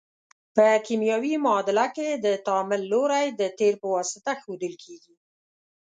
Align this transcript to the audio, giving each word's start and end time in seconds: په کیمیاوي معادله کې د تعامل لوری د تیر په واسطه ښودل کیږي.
په 0.55 0.67
کیمیاوي 0.87 1.33
معادله 1.45 1.85
کې 1.95 2.07
د 2.25 2.27
تعامل 2.45 2.81
لوری 2.91 3.25
د 3.39 3.41
تیر 3.57 3.73
په 3.81 3.87
واسطه 3.95 4.31
ښودل 4.41 4.73
کیږي. 4.83 5.15